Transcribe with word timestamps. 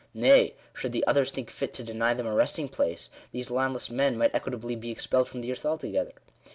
Nay, 0.15 0.55
should 0.73 0.93
the 0.93 1.05
others 1.05 1.29
think 1.31 1.51
fit 1.51 1.75
to 1.75 1.83
deny 1.83 2.15
them 2.15 2.25
a 2.25 2.33
resting 2.33 2.67
place, 2.67 3.11
these 3.31 3.51
landless 3.51 3.91
men 3.91 4.17
might 4.17 4.33
equitably 4.33 4.75
be 4.75 4.89
expelled 4.89 5.29
from 5.29 5.41
the 5.41 5.51
earth 5.51 5.63
altogether. 5.63 6.13